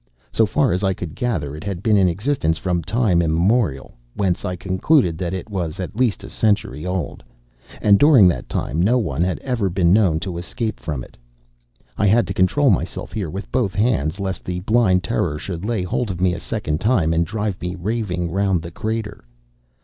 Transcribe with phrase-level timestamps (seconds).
[0.31, 4.43] So far as I could gather, it had been in existence from time immemorial whence
[4.43, 7.23] I concluded that it was at least a century old
[7.83, 11.17] and during that time no one had ever been known to escape from it.
[11.99, 15.83] [I had to control myself here with both hands, lest the blind terror should lay
[15.83, 19.23] hold of me a second time and drive me raving round the crater.